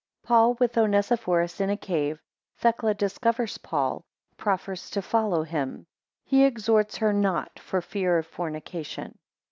1 0.23 0.27
Paul 0.27 0.53
with 0.55 0.75
Onesiphorus 0.79 1.61
in 1.61 1.69
a 1.69 1.77
cave. 1.77 2.19
7 2.57 2.57
Thecla 2.73 2.93
discovers 2.95 3.59
Paul; 3.59 4.03
12 4.37 4.37
proffers 4.37 4.89
to 4.89 4.99
follow 5.03 5.43
him: 5.43 5.85
13 6.25 6.25
he 6.39 6.43
exhorts 6.43 6.97
her 6.97 7.13
not 7.13 7.59
for 7.59 7.81
fear 7.81 8.17
of 8.17 8.25
fornication. 8.25 9.19